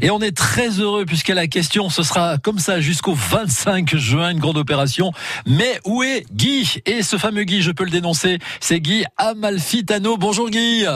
Et 0.00 0.10
on 0.10 0.20
est 0.20 0.30
très 0.30 0.68
heureux 0.78 1.04
puisque 1.04 1.30
la 1.30 1.48
question, 1.48 1.90
ce 1.90 2.04
sera 2.04 2.38
comme 2.38 2.60
ça 2.60 2.80
jusqu'au 2.80 3.14
25 3.14 3.96
juin, 3.96 4.30
une 4.30 4.38
grande 4.38 4.56
opération. 4.56 5.10
Mais 5.44 5.80
où 5.84 6.04
est 6.04 6.24
Guy? 6.32 6.80
Et 6.86 7.02
ce 7.02 7.16
fameux 7.16 7.42
Guy, 7.42 7.62
je 7.62 7.72
peux 7.72 7.82
le 7.82 7.90
dénoncer, 7.90 8.38
c'est 8.60 8.78
Guy 8.78 9.04
Amalfitano. 9.16 10.16
Bonjour 10.16 10.50
Guy. 10.50 10.86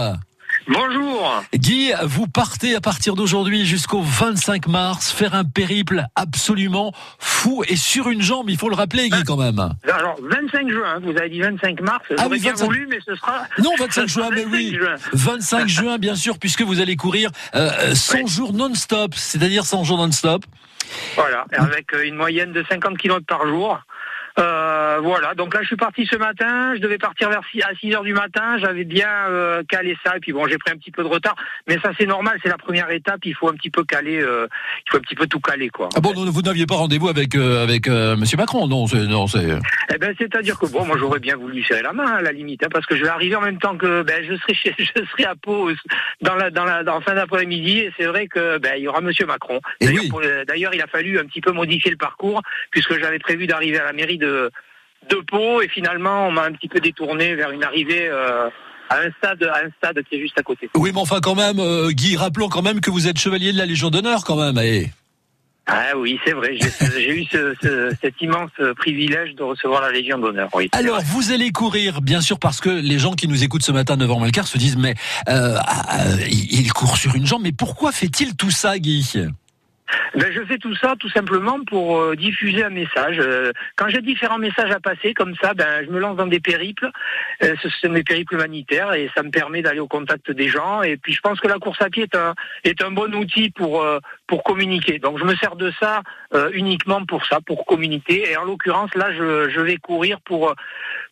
Bonjour. 0.69 1.43
Guy, 1.55 1.93
vous 2.05 2.27
partez 2.29 2.75
à 2.77 2.81
partir 2.81 3.15
d'aujourd'hui 3.15 3.65
jusqu'au 3.67 4.01
25 4.01 4.69
mars 4.69 5.11
faire 5.11 5.35
un 5.35 5.45
périple 5.45 6.05
absolument 6.15 6.93
fou 7.19 7.65
et 7.69 7.77
sur 7.77 8.09
une 8.09 8.23
jambe, 8.23 8.49
il 8.49 8.57
faut 8.57 8.69
le 8.69 8.77
rappeler 8.77 9.09
Guy 9.09 9.25
quand 9.25 9.37
même. 9.37 9.59
Alors 9.93 10.17
25 10.23 10.69
juin, 10.71 11.01
vous 11.03 11.11
avez 11.17 11.29
dit 11.31 11.41
25 11.41 11.81
mars, 11.81 12.05
Ah 12.19 12.27
oui, 12.31 12.39
bien 12.41 12.53
25. 12.53 12.65
voulu, 12.67 12.87
mais 12.89 12.99
ce 13.05 13.15
sera... 13.17 13.43
Non, 13.59 13.71
25 13.79 14.03
ce 14.03 14.07
sera 14.15 14.29
juin, 14.29 14.31
mais 14.35 14.45
25 14.45 14.53
oui. 14.53 14.75
juin. 14.79 14.95
25 15.13 15.69
juin, 15.69 15.99
bien 15.99 16.15
sûr, 16.15 16.39
puisque 16.39 16.63
vous 16.63 16.81
allez 16.81 16.97
courir 16.97 17.31
euh, 17.55 17.95
100 17.95 18.15
Ouais. 18.19 18.27
jours 18.27 18.53
non-stop, 18.53 19.15
c'est-à-dire 19.15 19.65
100 19.65 19.85
jours 19.85 19.99
non-stop. 19.99 20.45
Voilà, 21.17 21.47
avec 21.57 21.93
euh, 21.95 22.05
une 22.05 22.15
moyenne 22.17 22.53
de 22.53 22.65
50 22.69 22.99
km 22.99 23.25
par 23.27 23.47
jour. 23.47 23.79
Euh, 24.39 24.99
voilà, 25.03 25.35
donc 25.35 25.53
là 25.55 25.61
je 25.63 25.67
suis 25.67 25.77
parti 25.77 26.07
ce 26.07 26.17
matin, 26.17 26.75
je 26.75 26.81
devais 26.81 26.99
partir 26.99 27.29
vers 27.29 27.43
6, 27.51 27.63
à 27.63 27.75
6 27.79 27.95
heures 27.95 28.03
du 28.03 28.15
matin, 28.15 28.57
j'avais 28.59 28.85
bien 28.85 29.09
euh, 29.29 29.63
calé 29.69 29.97
ça, 30.05 30.17
et 30.17 30.21
puis 30.21 30.33
bon 30.33 30.47
j'ai 30.47 30.57
pris 30.59 30.73
un 30.73 30.77
petit 30.77 30.91
peu 30.91 31.03
de 31.03 31.09
retard, 31.09 31.35
mais 31.69 31.79
ça 31.81 31.91
c'est 31.99 32.07
normal, 32.07 32.39
c'est 32.43 32.49
la 32.49 32.57
première 32.57 32.91
étape, 32.91 33.21
il 33.25 33.35
faut 33.35 33.49
un 33.49 33.55
petit 33.55 33.69
peu 33.71 33.85
caler, 33.85 34.21
euh, 34.21 34.47
il 34.87 34.91
faut 34.91 34.97
un 34.97 35.01
petit 35.01 35.15
peu 35.15 35.27
tout 35.27 35.41
caler 35.41 35.69
quoi. 35.69 35.89
Ah 35.97 36.01
bon, 36.01 36.13
vous 36.15 36.43
n'aviez 36.43 36.65
pas 36.67 36.77
rendez-vous 36.77 37.09
avec 37.09 37.35
avec 37.35 37.89
Monsieur 37.89 38.37
Macron, 38.39 38.67
non 38.67 38.87
c'est 38.87 39.07
non 39.07 39.27
c'est. 39.27 39.49
Eh 39.95 39.99
ben, 39.99 40.15
c'est-à-dire 40.19 40.59
que 40.59 40.67
bon, 40.67 40.87
moi 40.87 40.97
j'aurais 40.99 41.21
bien 41.21 41.37
voulu 41.37 41.63
serrer 41.65 41.83
la 41.83 41.93
main 41.93 42.11
à 42.17 42.23
la 42.23 42.33
limite, 42.33 42.65
hein, 42.65 42.69
parce 42.73 42.87
que 42.87 42.97
je 42.97 43.03
vais 43.03 43.09
arriver 43.11 43.37
en 43.37 43.43
même 43.43 43.59
temps 43.59 43.77
que 43.77 44.03
ben, 44.03 44.25
je 44.27 44.35
serai 44.37 44.55
chez, 44.55 44.75
je 44.79 45.05
serai 45.11 45.25
à 45.25 45.35
Pau 45.35 45.69
euh, 45.69 45.75
dans 46.23 46.37
la 46.37 46.51
dans 46.51 46.65
la 46.65 46.85
dans 46.85 47.01
fin 47.03 47.15
d'après-midi, 47.15 47.81
et 47.81 47.93
c'est 47.99 48.07
vrai 48.07 48.29
que 48.29 48.59
ben 48.59 48.73
il 48.77 48.85
y 48.85 48.89
aura 48.89 49.01
Monsieur 49.03 49.27
Macron. 49.27 49.61
D'ailleurs, 49.81 50.03
oui. 50.05 50.09
pour- 50.09 50.23
D'ailleurs, 50.47 50.75
il 50.75 50.81
a 50.81 50.87
fallu 50.87 51.19
un 51.19 51.25
petit 51.25 51.41
peu 51.41 51.53
modifier 51.53 51.91
le 51.91 51.97
parcours 51.97 52.41
puisque 52.71 52.99
j'avais 52.99 53.19
prévu 53.19 53.47
d'arriver 53.47 53.79
à 53.79 53.85
la 53.85 53.93
mairie 53.93 54.19
de 54.23 54.51
de 55.11 55.17
Pau, 55.27 55.61
et 55.63 55.69
finalement 55.69 56.29
on 56.29 56.33
m'a 56.33 56.45
un 56.45 56.53
petit 56.53 56.69
peu 56.69 56.79
détourné 56.81 57.35
vers 57.35 57.51
une 57.51 57.65
arrivée 57.65 58.07
euh, 58.09 58.49
à 58.89 58.97
un 58.99 59.11
stade 59.19 59.43
à 59.43 59.59
un 59.67 59.71
stade 59.79 60.01
qui 60.09 60.15
est 60.17 60.21
juste 60.21 60.39
à 60.39 60.43
côté. 60.43 60.71
Oui, 60.77 60.91
mais 60.95 61.01
enfin 61.01 61.19
quand 61.21 61.35
même, 61.35 61.59
euh, 61.59 61.91
Guy, 61.91 62.17
rappelons 62.17 62.49
quand 62.49 62.63
même 62.63 62.81
que 62.81 62.91
vous 62.91 63.09
êtes 63.09 63.19
chevalier 63.19 63.53
de 63.53 63.59
la 63.59 63.67
Légion 63.67 63.91
d'honneur 63.91 64.25
quand 64.25 64.37
même. 64.37 64.59
eh. 64.63 64.91
Ah 65.67 65.97
oui, 65.97 66.19
c'est 66.25 66.33
vrai, 66.33 66.57
j'ai 66.59 67.21
eu 67.21 67.25
ce, 67.31 67.55
ce- 67.63 67.93
cet 68.03 68.21
immense 68.21 68.51
privilège 68.77 69.37
de 69.37 69.45
recevoir 69.45 69.81
la 69.81 69.93
Légion 69.93 70.19
d'honneur. 70.19 70.49
Oui. 70.55 70.69
Alors, 70.73 70.97
vrai. 70.97 71.05
vous 71.07 71.31
allez 71.31 71.51
courir, 71.53 72.01
bien 72.03 72.21
sûr, 72.21 72.41
parce 72.41 72.61
que 72.61 72.69
les 72.69 72.99
gens 72.99 73.13
qui 73.13 73.29
nous 73.29 73.45
écoutent 73.45 73.63
ce 73.63 73.71
matin, 73.71 73.97
9h 73.97 74.19
moins 74.19 74.27
le 74.27 74.33
quart, 74.33 74.49
se 74.49 74.59
disent, 74.59 74.77
mais 74.77 74.95
euh, 75.29 75.55
ah, 75.65 75.99
il 76.29 76.73
court 76.73 76.97
sur 76.97 77.15
une 77.15 77.27
jambe, 77.27 77.43
mais 77.45 77.53
pourquoi 77.53 77.93
fait-il 77.93 78.35
tout 78.37 78.51
ça, 78.51 78.77
Guy? 78.81 79.07
Ben, 80.15 80.31
je 80.33 80.43
fais 80.45 80.59
tout 80.59 80.75
ça 80.75 80.95
tout 80.99 81.09
simplement 81.09 81.59
pour 81.65 81.99
euh, 81.99 82.17
diffuser 82.17 82.65
un 82.65 82.71
message. 82.71 83.17
Euh, 83.19 83.53
quand 83.77 83.89
j'ai 83.89 84.01
différents 84.01 84.39
messages 84.39 84.71
à 84.71 84.81
passer 84.81 85.15
comme 85.15 85.35
ça, 85.37 85.55
ben, 85.55 85.85
je 85.85 85.91
me 85.91 85.99
lance 85.99 86.17
dans 86.17 86.27
des 86.27 86.41
périples. 86.41 86.91
Euh, 87.43 87.55
ce 87.63 87.69
sont 87.69 87.93
des 87.93 88.03
périples 88.03 88.35
humanitaires 88.35 88.93
et 88.95 89.11
ça 89.15 89.23
me 89.23 89.31
permet 89.31 89.63
d'aller 89.63 89.81
au 89.81 89.89
contact 89.89 90.31
des 90.31 90.49
gens. 90.49 90.83
Et 90.83 90.97
puis 90.97 91.13
je 91.13 91.21
pense 91.21 91.41
que 91.41 91.49
la 91.49 91.59
course 91.59 91.81
à 91.81 91.91
pied 91.91 92.05
est 92.05 92.15
un, 92.15 92.35
est 92.65 92.83
un 92.83 92.91
bon 92.91 93.15
outil 93.15 93.51
pour, 93.51 93.85
pour 94.27 94.45
communiquer. 94.45 94.99
Donc 94.99 95.19
je 95.19 95.25
me 95.25 95.35
sers 95.37 95.57
de 95.57 95.73
ça 95.81 96.03
uniquement 96.53 97.05
pour 97.05 97.25
ça, 97.27 97.41
pour 97.45 97.65
communiquer. 97.67 98.31
Et 98.31 98.37
en 98.37 98.45
l'occurrence, 98.45 98.95
là, 98.95 99.13
je, 99.13 99.51
je 99.51 99.61
vais 99.61 99.77
courir 99.77 100.21
pour, 100.21 100.55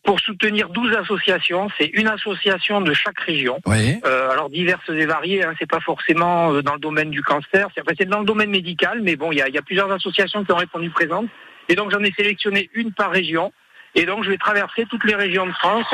pour 0.03 0.19
soutenir 0.19 0.69
12 0.69 0.95
associations. 0.95 1.67
C'est 1.77 1.87
une 1.87 2.07
association 2.07 2.81
de 2.81 2.93
chaque 2.93 3.19
région. 3.19 3.59
Oui. 3.65 3.99
Euh, 4.05 4.29
alors 4.29 4.49
diverses 4.49 4.89
et 4.89 5.05
variées, 5.05 5.43
hein, 5.43 5.53
c'est 5.59 5.69
pas 5.69 5.79
forcément 5.79 6.53
euh, 6.53 6.61
dans 6.61 6.73
le 6.73 6.79
domaine 6.79 7.11
du 7.11 7.21
cancer, 7.21 7.67
c'est 7.73 7.81
enfin, 7.81 7.93
c'est 7.97 8.09
dans 8.09 8.19
le 8.19 8.25
domaine 8.25 8.49
médical, 8.49 9.01
mais 9.01 9.15
bon, 9.15 9.31
il 9.31 9.37
y 9.37 9.41
a, 9.41 9.49
y 9.49 9.57
a 9.57 9.61
plusieurs 9.61 9.91
associations 9.91 10.43
qui 10.43 10.51
ont 10.51 10.57
répondu 10.57 10.89
présentes, 10.89 11.27
et 11.69 11.75
donc 11.75 11.91
j'en 11.91 12.03
ai 12.03 12.11
sélectionné 12.11 12.69
une 12.73 12.91
par 12.93 13.11
région, 13.11 13.51
et 13.95 14.05
donc 14.05 14.23
je 14.23 14.29
vais 14.29 14.37
traverser 14.37 14.85
toutes 14.89 15.03
les 15.05 15.15
régions 15.15 15.45
de 15.45 15.51
France 15.51 15.87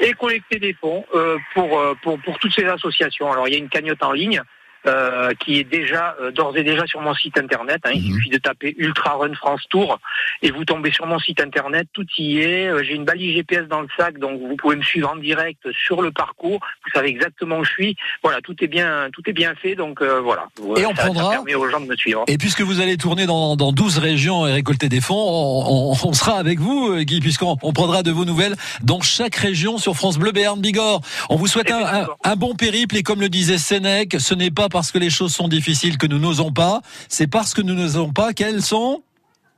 et 0.00 0.12
collecter 0.12 0.58
des 0.58 0.74
fonds 0.74 1.04
euh, 1.14 1.38
pour, 1.54 1.78
euh, 1.78 1.94
pour 2.02 2.18
pour 2.20 2.38
toutes 2.38 2.54
ces 2.54 2.64
associations. 2.64 3.30
Alors 3.30 3.48
il 3.48 3.52
y 3.52 3.56
a 3.56 3.58
une 3.58 3.68
cagnotte 3.68 4.02
en 4.02 4.12
ligne. 4.12 4.42
Euh, 4.86 5.32
qui 5.40 5.58
est 5.58 5.64
déjà 5.64 6.14
euh, 6.20 6.30
d'ores 6.30 6.56
et 6.56 6.62
déjà 6.62 6.86
sur 6.86 7.00
mon 7.00 7.14
site 7.14 7.38
internet. 7.38 7.80
hein. 7.84 7.90
Il 7.94 8.02
Mhm. 8.10 8.14
suffit 8.16 8.30
de 8.30 8.38
taper 8.38 8.74
Ultra 8.78 9.14
Run 9.16 9.34
France 9.34 9.62
Tour 9.70 9.98
et 10.42 10.50
vous 10.50 10.64
tombez 10.64 10.92
sur 10.92 11.06
mon 11.06 11.18
site 11.18 11.40
internet. 11.40 11.86
Tout 11.92 12.06
y 12.18 12.38
est. 12.40 12.68
Euh, 12.68 12.82
J'ai 12.84 12.94
une 12.94 13.04
balise 13.04 13.34
GPS 13.34 13.66
dans 13.68 13.80
le 13.80 13.88
sac, 13.96 14.18
donc 14.18 14.40
vous 14.40 14.56
pouvez 14.56 14.76
me 14.76 14.82
suivre 14.82 15.10
en 15.10 15.16
direct 15.16 15.60
sur 15.72 16.02
le 16.02 16.10
parcours. 16.12 16.60
Vous 16.84 16.90
savez 16.92 17.08
exactement 17.08 17.58
où 17.58 17.64
je 17.64 17.70
suis. 17.70 17.96
Voilà, 18.22 18.40
tout 18.40 18.54
est 18.62 18.66
bien, 18.66 19.08
tout 19.12 19.22
est 19.26 19.32
bien 19.32 19.54
fait. 19.54 19.74
Donc 19.74 20.02
euh, 20.02 20.20
voilà. 20.20 20.46
Et 20.76 20.84
on 20.86 20.92
prendra- 20.94 21.24
ça 21.24 21.30
permet 21.36 21.54
aux 21.54 21.68
gens 21.70 21.80
de 21.80 21.86
me 21.86 21.96
suivre. 21.96 22.24
Et 22.26 22.36
puisque 22.38 22.60
vous 22.60 22.80
allez 22.80 22.96
tourner 22.96 23.26
dans, 23.26 23.56
dans 23.56 23.72
12 23.72 23.98
régions 23.98 24.46
et 24.46 24.52
récolter 24.52 24.88
des 24.88 25.00
fonds, 25.00 25.14
on, 25.16 25.92
on- 25.92 26.08
on 26.08 26.12
sera 26.12 26.38
avec 26.38 26.58
vous, 26.60 26.90
euh, 26.92 27.02
Guy, 27.02 27.20
puisqu'on 27.20 27.56
on 27.62 27.72
prendra 27.72 28.02
de 28.02 28.10
vos 28.10 28.24
nouvelles 28.24 28.54
dans 28.82 29.00
chaque 29.00 29.34
région 29.36 29.78
sur 29.78 29.94
France 29.96 30.18
Bleu 30.18 30.32
Béarn 30.32 30.60
Bigorre. 30.60 31.00
On 31.30 31.36
vous 31.36 31.46
souhaite 31.46 31.70
un, 31.70 31.84
un- 32.02 32.06
un 32.22 32.36
bon 32.36 32.54
périple 32.54 32.96
et 32.96 33.02
comme 33.02 33.20
le 33.20 33.28
disait 33.28 33.58
Sénèque, 33.58 34.16
ce 34.20 34.34
n'est 34.34 34.50
pas 34.50 34.68
parce 34.74 34.90
que 34.90 34.98
les 34.98 35.08
choses 35.08 35.32
sont 35.32 35.46
difficiles 35.46 35.98
que 35.98 36.08
nous 36.08 36.18
n'osons 36.18 36.50
pas, 36.50 36.82
c'est 37.08 37.28
parce 37.28 37.54
que 37.54 37.62
nous 37.62 37.74
n'osons 37.74 38.12
pas 38.12 38.32
qu'elles 38.32 38.60
sont... 38.60 39.04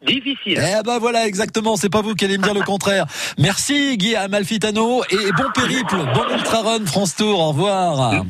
Difficile. 0.06 0.58
Eh 0.62 0.82
ben 0.84 0.98
voilà, 0.98 1.26
exactement, 1.26 1.76
c'est 1.76 1.88
pas 1.88 2.02
vous 2.02 2.14
qui 2.14 2.26
allez 2.26 2.36
me 2.36 2.42
dire 2.42 2.52
le 2.52 2.60
contraire. 2.74 3.06
Merci 3.38 3.96
Guy 3.96 4.14
Amalfitano 4.14 5.04
et 5.04 5.32
bon 5.32 5.50
périple, 5.54 5.96
bon 6.14 6.36
ultra 6.36 6.60
run 6.60 6.84
France 6.84 7.16
Tour, 7.16 7.40
au 7.40 7.48
revoir. 7.48 8.24